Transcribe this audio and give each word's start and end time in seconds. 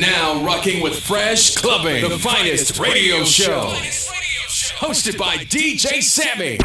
now 0.00 0.44
rocking 0.44 0.82
with 0.82 0.98
Fresh 0.98 1.56
Clubbing, 1.56 2.08
the 2.08 2.18
finest 2.18 2.78
radio 2.78 3.24
show. 3.24 3.72
Hosted 4.78 5.18
by 5.18 5.36
DJ 5.36 6.02
Sammy. 6.02 6.58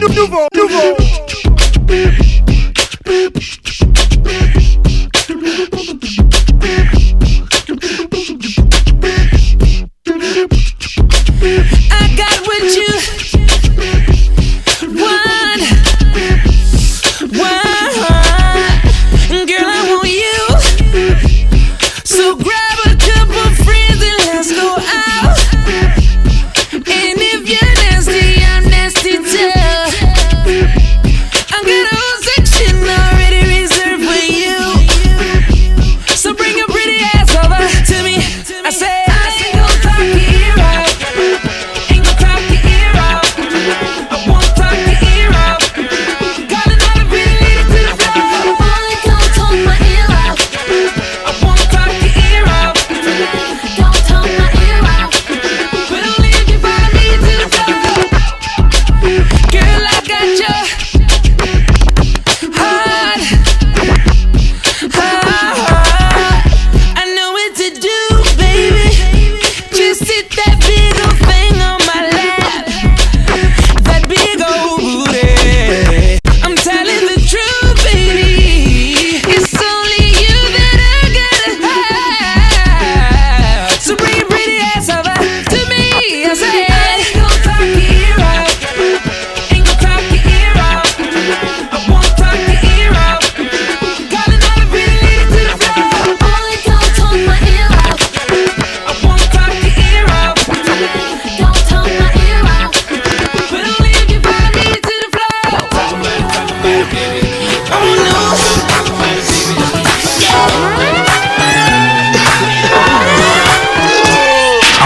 Nouveau, 0.00 0.48
nouveau. 0.54 1.13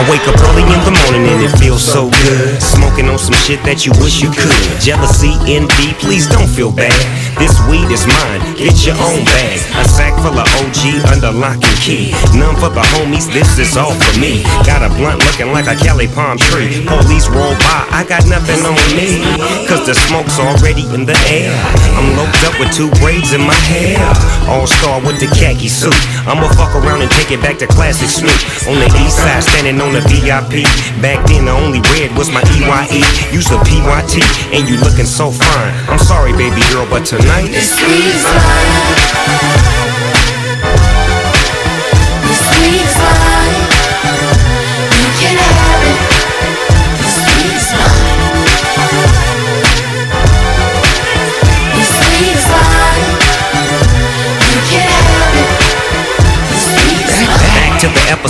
Wake 0.08 0.26
up 0.26 0.40
early 0.48 0.62
in 0.64 0.80
the 0.88 0.94
morning 1.04 1.28
and 1.28 1.44
it 1.44 1.52
feels 1.58 1.84
so 1.84 2.08
good. 2.24 2.60
Smoking 2.62 3.08
on 3.08 3.18
some 3.18 3.34
shit 3.34 3.62
that 3.64 3.84
you 3.84 3.92
wish 4.00 4.20
you 4.20 4.30
could. 4.32 4.80
Jealousy, 4.80 5.36
envy, 5.46 5.92
please 6.00 6.26
don't 6.26 6.48
feel 6.48 6.72
bad. 6.72 6.96
This 7.38 7.54
weed 7.70 7.86
is 7.94 8.02
mine, 8.02 8.42
get 8.58 8.74
your 8.82 8.98
own 8.98 9.22
bag. 9.22 9.62
A 9.78 9.86
sack 9.86 10.10
full 10.18 10.34
of 10.34 10.48
OG 10.58 11.06
under 11.06 11.30
lock 11.30 11.54
and 11.62 11.78
key. 11.78 12.10
None 12.34 12.58
for 12.58 12.66
the 12.66 12.82
homies, 12.98 13.30
this 13.30 13.62
is 13.62 13.78
all 13.78 13.94
for 13.94 14.14
me. 14.18 14.42
Got 14.66 14.82
a 14.82 14.90
blunt 14.98 15.22
looking 15.22 15.54
like 15.54 15.70
a 15.70 15.78
Cali 15.78 16.10
palm 16.10 16.34
tree. 16.34 16.82
Police 16.82 17.30
roll 17.30 17.54
by, 17.62 17.86
I 17.94 18.02
got 18.02 18.26
nothing 18.26 18.58
on 18.66 18.74
me. 18.98 19.22
Cause 19.70 19.86
the 19.86 19.94
smoke's 19.94 20.42
already 20.42 20.82
in 20.90 21.06
the 21.06 21.14
air. 21.30 21.54
I'm 21.94 22.18
loped 22.18 22.42
up 22.42 22.58
with 22.58 22.74
two 22.74 22.90
braids 22.98 23.30
in 23.30 23.46
my 23.46 23.54
hair. 23.70 24.02
All 24.50 24.66
star 24.66 24.98
with 24.98 25.22
the 25.22 25.30
khaki 25.30 25.70
suit. 25.70 25.94
I'ma 26.26 26.50
fuck 26.58 26.74
around 26.74 27.06
and 27.06 27.10
take 27.22 27.30
it 27.30 27.38
back 27.38 27.62
to 27.62 27.70
classic 27.70 28.10
Snoop. 28.10 28.34
On 28.66 28.74
the 28.82 28.90
east 29.06 29.14
side, 29.14 29.46
standing 29.46 29.78
on 29.78 29.94
the 29.94 30.02
VIP. 30.10 30.66
Back 30.98 31.22
then, 31.30 31.46
the 31.46 31.54
only 31.54 31.78
red 31.94 32.10
was 32.18 32.34
my 32.34 32.42
EYE. 32.58 33.06
Use 33.30 33.46
the 33.46 33.62
PYT, 33.62 34.26
and 34.50 34.66
you 34.66 34.74
looking 34.82 35.06
so 35.06 35.30
fine. 35.30 35.70
I'm 35.86 36.02
sorry, 36.02 36.34
baby 36.34 36.66
girl, 36.74 36.82
but 36.90 37.06
tonight 37.06 37.27
The 37.28 37.60
sweet 37.60 38.06
is. 38.06 39.77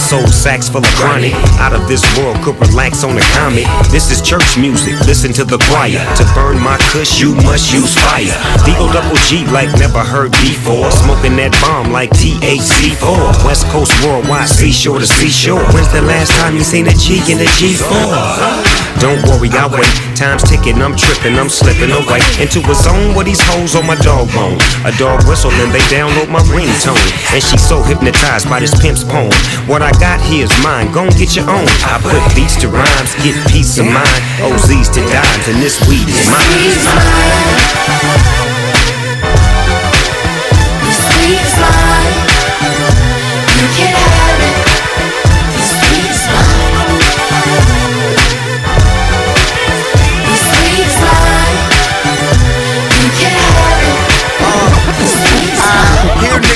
Episode, 0.09 0.33
sacks 0.33 0.69
full 0.69 0.81
of 0.81 0.95
chronic. 0.97 1.35
Out 1.61 1.73
of 1.73 1.87
this 1.89 2.03
world, 2.17 2.37
could 2.43 2.57
relax 2.61 3.05
on 3.05 3.17
a 3.17 3.21
comet. 3.37 3.67
This 3.91 4.11
is 4.11 4.23
church 4.23 4.57
music, 4.57 4.95
listen 5.05 5.33
to 5.35 5.45
the 5.45 5.59
choir. 5.69 6.01
To 6.17 6.25
burn 6.35 6.59
my 6.61 6.79
kush, 6.93 7.21
you 7.21 7.35
must 7.45 7.73
use 7.73 7.95
fire. 7.95 8.33
D-O 8.65 8.91
double 8.93 9.17
G 9.29 9.45
like 9.53 9.69
never 9.79 10.01
heard 10.01 10.33
before. 10.41 10.91
Smoking 10.91 11.37
that 11.37 11.53
bomb 11.61 11.93
like 11.93 12.11
THC4. 12.11 13.45
West 13.45 13.67
Coast 13.69 13.93
worldwide, 14.05 14.49
seashore 14.49 14.99
to 14.99 15.07
seashore. 15.07 15.65
When's 15.77 15.93
the 15.93 16.03
last 16.03 16.33
time 16.41 16.57
you 16.57 16.65
seen 16.65 16.87
a 16.89 16.95
G 16.97 17.21
in 17.29 17.39
a 17.41 17.49
G4? 17.61 18.89
Don't 19.01 19.21
worry, 19.29 19.53
I 19.53 19.69
wait. 19.69 19.87
Time's 20.17 20.43
ticking, 20.43 20.81
I'm 20.83 20.97
tripping, 20.97 21.39
I'm 21.39 21.49
slipping 21.49 21.93
away 21.93 22.19
into 22.41 22.59
a 22.67 22.75
zone 22.75 23.15
where 23.15 23.25
these 23.25 23.39
hoes 23.45 23.77
on 23.77 23.87
my 23.87 23.95
dog 24.03 24.27
bone. 24.35 24.59
A 24.89 24.93
dog 24.99 25.23
whistle, 25.29 25.53
then 25.55 25.71
they 25.71 25.85
download 25.87 26.33
my 26.33 26.43
ringtone. 26.51 26.99
And 27.31 27.43
she's 27.45 27.63
so 27.63 27.83
hypnotized 27.83 28.49
by 28.49 28.59
this 28.59 28.75
pimp's 28.81 29.05
poem. 29.05 29.31
What 29.71 29.83
I 29.83 29.93
got 29.99 30.21
here 30.21 30.45
is 30.45 30.63
mine, 30.63 30.93
gon' 30.93 31.09
get 31.11 31.35
your 31.37 31.49
own. 31.51 31.67
I 31.85 31.99
put 32.03 32.35
beats 32.35 32.57
to 32.63 32.69
rhymes, 32.69 33.15
get 33.23 33.35
peace 33.51 33.79
of 33.79 33.87
mind. 33.87 34.23
OZs 34.39 34.93
to 34.95 35.01
dimes, 35.11 35.49
and 35.49 35.61
this 35.63 35.81
weed 35.89 36.09
is 36.09 36.31
mine. 36.31 38.38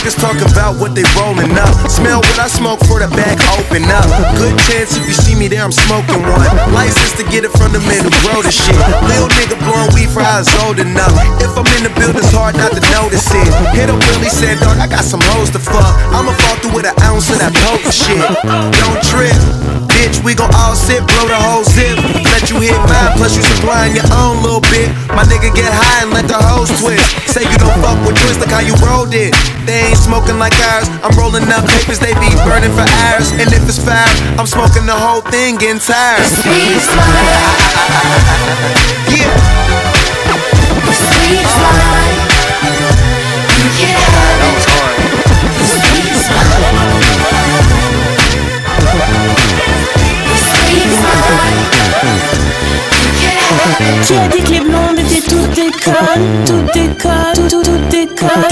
Niggas 0.02 0.18
talk 0.18 0.34
about 0.42 0.74
what 0.82 0.94
they 0.98 1.06
rolling 1.14 1.54
up. 1.54 1.70
Smell 1.86 2.18
what 2.18 2.38
I 2.38 2.48
smoke 2.50 2.82
for 2.90 2.98
the 2.98 3.06
back 3.14 3.38
open 3.54 3.86
up. 3.86 4.06
Good 4.34 4.58
chance 4.66 4.99
if 4.99 5.06
you 5.06 5.14
see 5.14 5.38
me 5.38 5.46
there, 5.46 5.62
I'm 5.62 5.70
smoking 5.70 6.22
one. 6.26 6.50
License 6.75 7.14
to 7.22 7.25
get 7.31 7.46
it 7.46 7.54
from 7.54 7.70
the 7.70 7.78
man 7.87 8.02
who 8.02 8.10
grow 8.26 8.43
the 8.43 8.50
shit. 8.50 8.75
Lil 9.06 9.31
nigga 9.38 9.54
blowing 9.62 9.94
weed 9.94 10.10
for 10.10 10.26
was 10.26 10.50
old 10.66 10.82
enough. 10.82 11.14
If 11.38 11.54
I'm 11.54 11.66
in 11.78 11.87
the 11.87 11.93
building, 11.94 12.19
it's 12.19 12.34
hard 12.34 12.58
not 12.58 12.75
to 12.75 12.82
notice 12.90 13.31
it. 13.31 13.46
Hit 13.78 13.90
up 13.90 13.99
Willie 14.10 14.32
said, 14.32 14.58
dog, 14.58 14.78
I 14.82 14.90
got 14.90 15.06
some 15.06 15.22
hoes 15.34 15.50
to 15.54 15.60
fuck. 15.62 15.94
I'ma 16.10 16.34
fall 16.34 16.56
through 16.58 16.82
with 16.82 16.87
an 16.90 16.99
ounce 17.06 17.31
of 17.31 17.38
that 17.38 17.54
poker 17.62 17.94
shit. 17.94 18.26
Don't 18.82 18.99
trip. 19.06 19.38
Bitch, 19.93 20.25
we 20.25 20.34
gon' 20.34 20.50
all 20.56 20.75
sit, 20.75 21.04
blow 21.06 21.28
the 21.28 21.38
whole 21.38 21.62
zip. 21.62 21.94
Let 22.34 22.50
you 22.50 22.58
hit 22.58 22.78
mine, 22.88 23.12
plus 23.20 23.37
you 23.37 23.43
supplying 23.44 23.94
your 23.94 24.08
own 24.10 24.31
little 24.52 24.69
bit. 24.69 24.93
My 25.16 25.25
nigga 25.25 25.49
get 25.54 25.72
high 25.72 26.04
and 26.04 26.12
let 26.12 26.28
the 26.28 26.37
hoes 26.37 26.69
twist. 26.76 27.00
Say 27.25 27.40
you 27.40 27.56
don't 27.56 27.72
fuck 27.81 27.96
with 28.04 28.20
twist, 28.20 28.40
look 28.40 28.52
how 28.52 28.60
you 28.60 28.76
rolled 28.84 29.14
it. 29.14 29.32
They 29.64 29.88
ain't 29.88 29.96
smoking 29.96 30.37
like 30.37 30.52
ours. 30.76 30.88
I'm 31.00 31.16
rolling 31.16 31.49
up 31.49 31.64
papers, 31.64 31.99
they 31.99 32.12
be 32.20 32.28
burning 32.44 32.72
for 32.76 32.84
hours. 33.08 33.32
And 33.32 33.49
if 33.49 33.64
it's 33.64 33.81
foul, 33.81 34.12
I'm 34.37 34.46
smoking 34.46 34.84
the 34.84 34.96
whole 34.96 35.25
thing, 35.32 35.56
getting 35.56 35.81
tired. 35.81 36.20
The 36.20 36.44
sweet 36.44 36.76
is. 36.76 36.84
Yeah. 39.16 39.91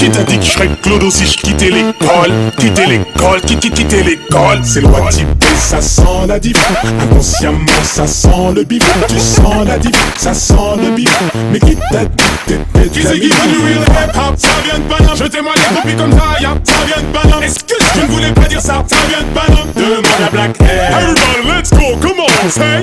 Qui 0.00 0.08
t'a 0.10 0.22
dit 0.22 0.38
que 0.38 0.44
je 0.46 0.50
serais 0.52 0.68
Claude 0.80 1.02
aussi? 1.02 1.26
Je 1.26 1.36
quittais 1.36 1.68
l'école 1.68 2.32
Quitter 2.56 2.86
l'école, 2.86 3.42
quitter, 3.42 3.68
quitter 3.68 4.02
l'école? 4.02 4.60
C'est 4.64 4.80
loin 4.80 5.06
typé, 5.10 5.46
ça 5.58 5.82
sent 5.82 6.02
la 6.26 6.38
diva. 6.38 6.58
Inconsciemment 7.02 7.66
ça 7.82 8.06
sent 8.06 8.54
le 8.56 8.64
bivou 8.64 8.86
Tu 9.08 9.18
sens 9.18 9.66
la 9.66 9.78
diva, 9.78 9.98
ça 10.16 10.32
sent 10.32 10.54
le 10.78 10.90
bivou 10.92 11.24
Mais 11.52 11.60
qui 11.60 11.76
t'a 11.92 12.06
dit 12.06 12.24
t'étais 12.46 12.88
Qui 12.88 13.02
c'est 13.02 13.20
qui 13.20 13.28
veut 13.28 13.48
du 13.48 13.58
real 13.62 13.82
hip 13.82 14.16
hop? 14.16 14.34
Ça 14.38 14.48
vient 14.64 14.78
de 14.78 14.84
Paname 14.84 15.16
Jetez-moi 15.16 15.52
les 15.54 15.76
copies 15.76 15.96
comme 15.96 16.12
ça, 16.12 16.40
ya. 16.40 16.54
Ça 16.64 16.72
vient 16.86 17.02
de 17.02 17.18
Paname 17.18 17.42
Excuse, 17.42 17.76
je 17.94 18.00
ne 18.00 18.06
voulais 18.06 18.32
pas 18.32 18.48
dire 18.48 18.62
ça. 18.62 18.82
Ça 18.86 18.96
vient 19.06 19.20
de 19.20 19.38
Paname 19.38 19.68
Demande 19.76 20.26
à 20.26 20.30
Black 20.30 20.60
Air. 20.62 20.98
Everybody 20.98 21.58
let's 21.58 21.70
go, 21.72 21.98
come 22.00 22.20
on, 22.20 22.48
say. 22.48 22.80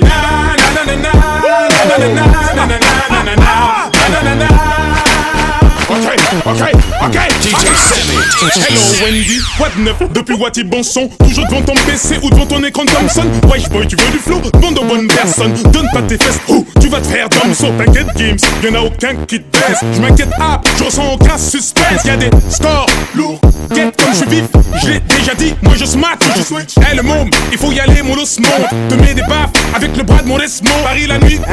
Hello 7.10 8.82
Wendy, 9.02 9.40
what 9.58 9.70
neuf 9.78 9.96
Depuis 10.12 10.34
Wati 10.34 10.62
bon 10.64 10.82
son 10.82 11.08
Toujours 11.24 11.46
devant 11.46 11.62
ton 11.62 11.72
PC 11.86 12.16
ou 12.22 12.28
devant 12.28 12.44
ton 12.44 12.62
écran 12.62 12.84
Thompson 12.84 13.24
Wesh 13.50 13.68
boy 13.70 13.86
tu 13.86 13.96
veux 13.96 14.10
du 14.10 14.18
flow 14.18 14.40
Demande 14.52 14.78
aux 14.78 14.84
bonnes 14.84 15.08
personnes 15.08 15.54
Donne 15.72 15.88
pas 15.94 16.02
tes 16.02 16.18
fesses 16.18 16.38
Ouh, 16.48 16.66
tu 16.80 16.88
vas 16.88 17.00
te 17.00 17.06
faire 17.06 17.28
Thompson 17.30 17.72
T'inquiète 17.78 18.14
Games, 18.14 18.38
y'en 18.62 18.74
a 18.74 18.80
aucun 18.82 19.14
qui 19.26 19.40
te 19.40 19.58
baisse 19.58 19.82
Je 19.94 20.00
m'inquiète 20.00 20.28
ah, 20.38 20.60
je 20.78 20.84
ressens 20.84 21.12
aucun 21.14 21.38
suspense 21.38 22.04
Y'a 22.04 22.16
des 22.18 22.30
scores 22.50 22.86
lourds 23.14 23.40
Get 23.74 23.87
comme 24.08 24.14
je 24.14 24.30
suis 24.30 24.40
vif, 24.40 24.48
je 24.82 24.86
l'ai 24.88 25.00
déjà 25.00 25.34
dit. 25.34 25.54
Moi 25.62 25.74
je 25.76 25.84
smack, 25.84 26.18
je 26.36 26.42
switch. 26.42 26.74
Eh 26.90 26.96
le 26.96 27.02
môme, 27.02 27.30
il 27.52 27.58
faut 27.58 27.72
y 27.72 27.80
aller 27.80 28.02
mon 28.02 28.16
osmo 28.16 28.48
Te 28.88 28.94
mets 28.94 29.14
des 29.14 29.22
baffes 29.22 29.50
avec 29.74 29.96
le 29.96 30.02
bras 30.02 30.22
de 30.22 30.28
mon 30.28 30.38
Esmo 30.40 30.70
Paris 30.82 31.06
la 31.06 31.18
nuit, 31.18 31.40
ah, 31.46 31.52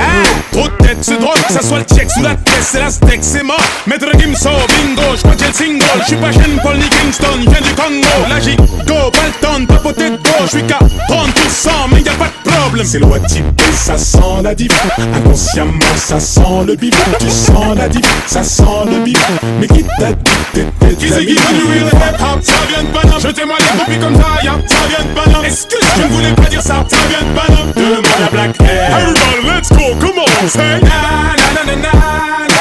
trop 0.52 0.68
de 0.68 0.86
tête 0.86 0.98
c'est 1.02 1.20
drôle 1.20 1.38
Ça 1.50 1.62
soit 1.62 1.80
le 1.80 1.96
check 1.96 2.10
sous 2.10 2.22
la 2.22 2.36
tête, 2.36 2.62
c'est 2.62 2.80
la 2.80 2.90
steak, 2.90 3.20
c'est 3.22 3.44
mort. 3.44 3.60
Maître 3.88 4.08
Gimso, 4.18 4.50
bingo, 4.50 5.16
que 5.16 5.40
j'ai 5.40 5.48
le 5.48 5.54
single. 5.54 6.04
J'suis 6.04 6.16
pas 6.16 6.32
Jeune 6.32 6.60
Paul 6.64 6.78
ni 6.78 6.88
Kingston, 6.88 7.40
viens 7.40 7.62
du 7.62 7.74
Congo. 7.76 8.30
La 8.30 8.40
go, 8.86 9.12
Balton, 9.12 9.66
papoté 9.66 10.12
de 10.12 10.16
go 10.16 10.46
J'suis 10.48 10.64
qu'à 10.64 10.80
30%, 11.10 11.70
mais 11.94 12.02
y'a 12.02 12.14
pas 12.14 12.28
de 12.28 12.45
problème 12.66 12.88
C'est 12.88 13.00
loi 13.00 13.20
type 13.20 13.46
ça 13.74 13.98
sent 13.98 14.42
la 14.44 14.56
div 14.56 14.72
Inconsciemment 15.16 15.96
ça 15.96 16.20
sent 16.20 16.42
le 16.66 16.76
bif 16.76 16.94
Tu 17.20 17.30
sens 17.30 17.78
la 17.78 17.88
div, 17.88 18.02
ça 18.26 18.44
sent 18.44 18.64
le 18.88 19.00
bif 19.04 19.20
Mais 19.60 19.68
qui 19.68 19.84
t'a 20.00 20.12
dit 20.12 20.32
t'étais 20.54 20.96
Qui 20.96 21.10
c'est 21.10 21.26
qui 21.26 21.34
veut 21.36 21.54
du 21.54 21.66
real 21.66 21.88
hip 21.88 22.22
hop 22.22 22.40
Ça 22.42 22.54
vient 22.70 22.84
de 22.84 22.88
Paname 22.88 23.20
Je 23.20 23.28
témoigne 23.30 23.60
les 23.60 23.80
copies 23.80 24.00
comme 24.00 24.16
ça, 24.16 24.44
ya 24.44 24.54
Ça 24.66 24.76
vient 24.90 25.06
de 25.06 25.14
Paname 25.20 25.46
Excuse, 25.46 25.80
je 25.98 26.02
ne 26.02 26.08
voulais 26.08 26.34
pas 26.34 26.50
dire 26.50 26.62
ça 26.62 26.84
Ça 26.88 26.98
vient 27.10 27.22
de 27.22 27.38
Paname 27.38 27.72
Demande 27.76 28.06
à 28.26 28.32
Black 28.32 28.62
Air 28.62 28.98
Everybody 28.98 29.48
let's 29.48 29.70
go, 29.70 29.96
come 30.00 30.20
on 30.20 30.48
Say 30.48 30.80
na 30.82 31.36
na 31.36 31.46
na 31.54 31.64
na 31.66 31.76
na 31.76 31.92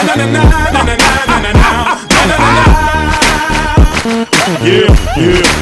na 0.04 0.16
na 0.16 0.26
na 0.26 0.26
na 0.26 0.36
na 0.36 0.44
na 0.72 0.84
na 0.84 0.94
na 0.94 1.38
na 1.38 1.48
na 1.48 1.52
na 1.52 1.84
Yeah, 4.62 4.88
yeah, 5.16 5.40
yeah. 5.40 5.53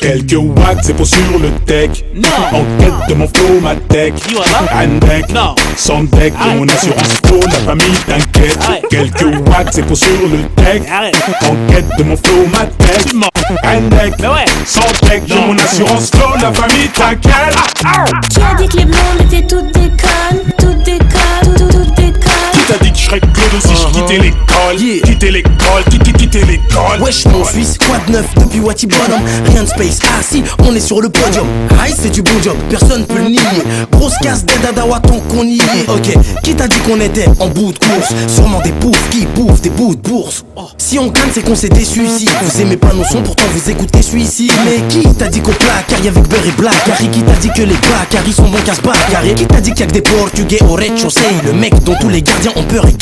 Quelques 0.00 0.32
watts, 0.32 0.78
c'est 0.82 0.94
pour 0.94 1.06
sur 1.06 1.38
le 1.40 1.50
tech. 1.66 1.90
Non. 2.14 2.28
En 2.52 2.64
quête 2.78 3.08
de 3.08 3.14
mon 3.14 3.28
flow, 3.28 3.60
ma 3.60 3.74
tech. 3.74 4.14
Un 4.72 4.86
deck. 5.06 5.28
Non. 5.32 5.54
Sans 5.76 6.04
deck, 6.04 6.32
mon 6.56 6.66
assurance 6.68 7.20
flow, 7.26 7.40
la 7.44 7.58
famille 7.58 7.98
t'inquiète. 8.06 8.58
Quelques 8.90 9.48
watts, 9.48 9.68
c'est 9.72 9.82
pour 9.82 9.96
sur 9.96 10.08
le 10.08 10.42
tech. 10.62 10.82
Arrête. 10.90 11.16
En 11.42 11.72
quête 11.72 11.98
de 11.98 12.02
mon 12.02 12.16
flow, 12.16 12.46
ma 12.50 12.64
tech. 12.84 13.12
Un 13.62 13.80
deck. 13.88 14.14
Mais 14.20 14.28
ouais. 14.28 14.44
Sans 14.64 14.80
deck, 15.06 15.22
j'ai 15.26 15.34
mon 15.34 15.58
assurance 15.58 16.10
flow, 16.10 16.34
la 16.40 16.52
famille 16.52 16.88
t'inquiète. 16.88 17.56
Qui 18.30 18.40
a 18.40 18.54
dit 18.54 18.68
que 18.68 18.76
les 18.78 18.84
blondes 18.86 19.20
étaient 19.20 19.46
toutes 19.46 19.72
des 19.72 19.89
Que 23.10 23.16
serais 23.16 23.32
clodo 23.32 23.60
si 23.60 23.74
je 23.74 23.92
quittais 23.92 24.18
l'école. 24.18 24.78
Yeah. 24.78 25.02
Quitter 25.02 25.30
l'école, 25.32 25.84
quitter 25.90 26.44
l'école. 26.44 27.00
Wesh 27.00 27.24
mon 27.26 27.44
fils, 27.44 27.76
quoi 27.78 27.98
de 28.06 28.12
neuf 28.12 28.26
depuis 28.36 28.60
Wati 28.60 28.86
Bonhomme 28.86 29.22
Rien 29.46 29.64
de 29.64 29.68
space, 29.68 29.98
ah 30.04 30.22
si, 30.22 30.44
on 30.60 30.74
est 30.74 30.80
sur 30.80 31.00
le 31.00 31.08
podium. 31.08 31.46
Aïe 31.82 31.94
c'est 31.98 32.10
du 32.10 32.22
bon 32.22 32.40
job, 32.42 32.56
personne 32.68 33.04
peut 33.06 33.18
le 33.18 33.30
nier. 33.30 33.38
Grosse 33.90 34.16
casse 34.22 34.44
d'Adadawa 34.44 35.00
tant 35.00 35.18
qu'on 35.28 35.44
y 35.44 35.58
est. 35.58 35.88
Ok, 35.88 36.14
qui 36.44 36.54
t'a 36.54 36.68
dit 36.68 36.78
qu'on 36.80 37.00
était 37.00 37.26
en 37.40 37.48
bout 37.48 37.72
de 37.72 37.78
course? 37.78 38.12
Sûrement 38.28 38.60
des 38.60 38.72
bouffes 38.72 39.08
qui 39.10 39.26
bouffent 39.26 39.60
des 39.62 39.70
bouts 39.70 39.94
de 39.94 40.00
bourse. 40.00 40.44
Si 40.78 40.98
on 40.98 41.08
gagne 41.08 41.30
c'est 41.32 41.44
qu'on 41.44 41.56
s'est 41.56 41.68
déçu 41.68 42.04
ici. 42.04 42.28
Vous 42.42 42.60
aimez 42.60 42.76
pas 42.76 42.92
nos 42.92 43.04
sons, 43.04 43.22
pourtant 43.22 43.44
vous 43.52 43.70
écoutez 43.70 44.02
celui-ci. 44.02 44.50
Mais 44.64 44.86
qui 44.88 45.02
t'a 45.14 45.28
dit 45.28 45.40
qu'au 45.40 45.52
placard 45.52 46.04
y'avait 46.04 46.20
beurre 46.20 46.46
et 46.46 46.52
black? 46.52 46.74
Harry 46.92 47.08
qui 47.08 47.22
t'a 47.22 47.32
dit 47.34 47.50
que 47.50 47.62
les 47.62 47.74
Bacari 47.74 48.32
sont 48.32 48.48
bons 48.48 48.62
casse 48.64 48.80
Harry 49.14 49.34
qui 49.34 49.46
t'a 49.46 49.60
dit 49.60 49.70
qu'il 49.70 49.80
y 49.80 49.82
a 49.84 49.86
que 49.86 49.92
des 49.92 50.02
portugais 50.02 50.62
au 50.68 50.74
rez-de-chaussée? 50.74 51.20
Le 51.44 51.52
mec 51.52 51.72
dont 51.84 51.94
tous 52.00 52.08
les 52.08 52.22
gardiens 52.22 52.52
ont 52.56 52.64
peur 52.64 52.86
et 52.86 52.92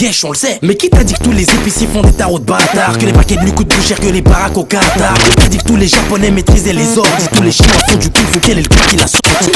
Mais 0.63 0.77
qui 0.77 0.89
t'a 0.89 1.03
dit 1.03 1.13
que 1.15 1.25
tous 1.25 1.33
les 1.33 1.43
épiciers 1.43 1.89
font 1.93 2.03
des 2.03 2.13
tarots 2.13 2.39
de 2.39 2.45
bâtards 2.45 2.97
Que 2.99 3.07
les 3.07 3.13
paquets 3.13 3.35
de 3.35 3.41
lui 3.41 3.51
coûtent 3.51 3.69
plus 3.69 3.83
cher 3.83 3.99
que 3.99 4.07
les 4.07 4.23
baraques 4.23 4.57
au 4.57 4.63
Qatar? 4.63 5.15
Qui 5.15 5.35
t'a 5.35 5.49
dit 5.49 5.59
que 5.59 5.65
tous 5.65 5.75
les 5.75 5.89
japonais 5.89 6.31
maîtrisaient 6.31 6.73
les 6.73 6.97
ordres 6.97 7.11
Tous 7.35 7.43
les 7.43 7.51
chinois 7.51 7.75
font 7.89 7.97
du 7.97 8.09
kung 8.09 8.27
fu 8.27 8.39
quel 8.39 8.59
est 8.59 8.63
le 8.63 8.69
coup 8.69 8.79
qui 8.89 8.97
l'a 8.97 9.09
sorti. 9.09 9.51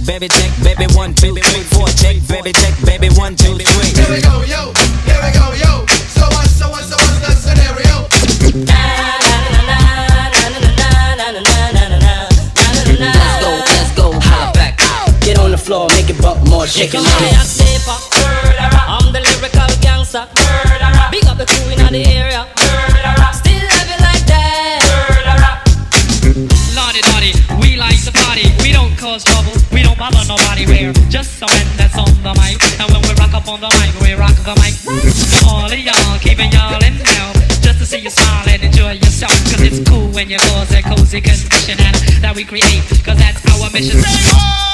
baby, 0.06 0.28
check, 0.28 0.50
baby, 0.62 0.86
one, 0.94 1.14
two, 1.14 1.34
three, 1.34 1.62
four. 1.74 1.86
Check, 1.88 2.16
baby, 2.28 2.52
check, 2.52 2.74
baby, 2.84 3.08
one, 3.14 3.36
two, 3.36 3.56
Here 3.56 3.66
three. 3.66 4.16
we 4.16 4.22
go, 4.22 4.42
yo. 4.42 4.72
Here 5.06 5.20
we 5.22 5.30
go, 5.32 5.52
yo. 5.54 5.86
So 6.10 6.24
what, 6.26 6.48
so 6.48 6.68
what, 6.70 6.84
so 6.84 6.96
what's 6.96 7.20
the 7.20 7.32
scenario? 7.34 8.06
Let's 12.98 13.40
go, 13.42 13.50
let's 13.50 13.92
go, 13.96 14.12
holla 14.20 14.52
back. 14.52 14.78
Get 15.20 15.38
on 15.38 15.50
the 15.50 15.58
floor, 15.58 15.88
make 15.90 16.10
it 16.10 16.20
bump 16.20 16.46
more, 16.48 16.66
shake 16.66 16.94
it, 16.94 17.02
mommy. 17.02 17.30
I'm 18.86 19.12
the 19.12 19.20
lyrical 19.20 19.68
gangster. 19.80 20.26
Big 21.10 21.24
up 21.26 21.38
the 21.38 21.46
crew 21.46 21.70
in 21.72 21.92
the 21.92 22.04
area. 22.06 22.31
On 33.52 33.60
the 33.60 33.68
mic, 33.68 33.92
we 34.00 34.14
rock 34.14 34.34
the 34.48 34.54
mic. 34.64 34.72
So 34.72 35.46
all 35.46 35.66
of 35.70 35.78
y'all, 35.78 36.18
keeping 36.20 36.50
y'all 36.52 36.82
in 36.82 36.94
hell. 36.94 37.32
Just 37.60 37.78
to 37.80 37.86
see 37.86 37.98
you 37.98 38.08
smile 38.08 38.48
and 38.48 38.62
enjoy 38.62 38.92
yourself. 38.92 39.32
Cause 39.52 39.60
it's 39.60 39.88
cool 39.88 40.08
when 40.08 40.30
you 40.30 40.38
cause 40.38 40.70
that 40.70 40.84
cozy 40.84 41.20
condition 41.20 41.76
and 41.78 41.96
that 42.24 42.34
we 42.34 42.44
create. 42.44 42.82
Cause 43.04 43.18
that's 43.18 43.44
our 43.52 43.70
mission. 43.70 43.98
Here 43.98 44.71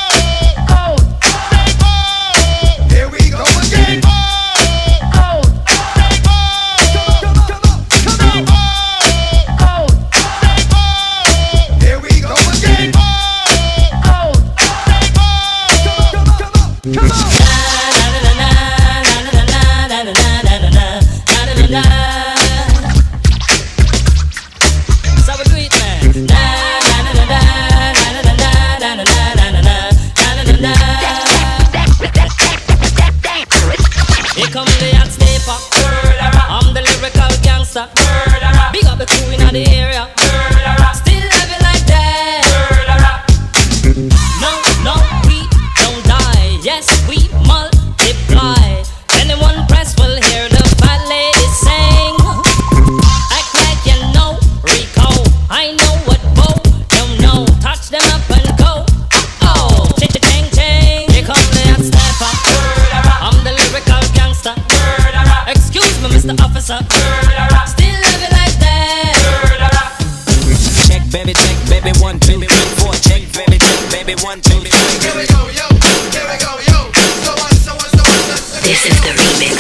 This 78.69 78.85
is 78.85 79.01
the 79.01 79.11
remix. 79.17 79.57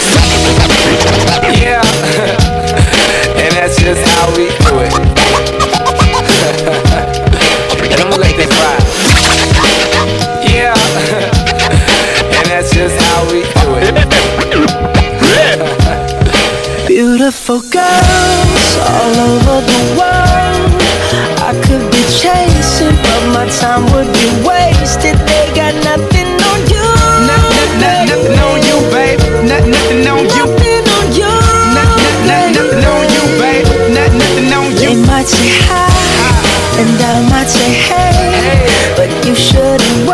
Yeah. 1.62 1.81
and 3.43 3.53
that's 3.57 3.77
just 3.81 4.03
how 4.05 4.29
we 4.37 4.45
do 4.67 4.75
it. 4.85 4.93
Fly. 8.49 8.77
Yeah. 10.45 10.75
and 12.37 12.47
that's 12.50 12.71
just 12.75 12.97
how 13.00 13.25
we 13.33 13.43
do 13.43 13.69
it. 13.81 13.95
Beautiful 16.87 17.61
girls 17.61 18.77
all 18.79 19.15
over 19.17 19.61
the 19.67 19.81
world. 19.99 20.83
I 21.41 21.53
could 21.65 21.88
chasing, 22.19 22.97
but 23.03 23.23
my 23.31 23.47
time 23.63 23.87
would 23.95 24.11
be 24.11 24.27
wasted. 24.43 25.15
They 25.31 25.47
got 25.55 25.75
nothing 25.87 26.35
on 26.51 26.59
you. 26.67 26.87
Not, 27.31 27.43
not, 27.55 27.71
not, 27.79 27.99
nothing 28.11 28.39
on 28.43 28.59
you, 28.67 28.79
babe. 28.91 29.21
Not, 29.47 29.63
nothing 29.71 30.03
on 30.11 30.27
you. 30.27 30.47
Nothing 30.51 30.87
on 30.99 31.07
you. 31.15 31.31
Not, 31.77 31.91
not, 32.03 32.19
not, 32.27 32.47
nothing 32.59 32.85
on 32.91 33.05
you, 33.15 33.25
babe. 33.39 33.67
Not, 33.95 34.11
nothing 34.19 34.51
on 34.59 34.67
you. 34.83 34.91
They 34.95 35.07
might 35.07 35.29
say 35.31 35.47
hi, 35.71 35.87
and 36.83 36.99
I 36.99 37.23
might 37.31 37.47
say 37.47 37.71
hey, 37.87 38.67
but 38.99 39.11
you 39.25 39.35
shouldn't. 39.35 40.08